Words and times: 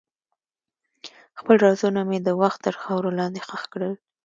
خپل 1.39 1.55
رازونه 1.65 2.01
مې 2.09 2.19
د 2.23 2.29
وخت 2.41 2.59
تر 2.65 2.75
خاورو 2.81 3.09
لاندې 3.19 3.39
ښخ 3.47 3.63
کړل. 3.73 3.93